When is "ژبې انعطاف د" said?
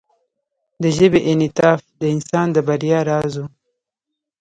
0.97-2.01